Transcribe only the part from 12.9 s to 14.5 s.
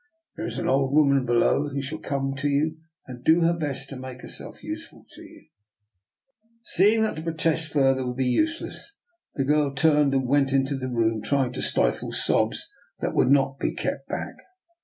that would not be kept back.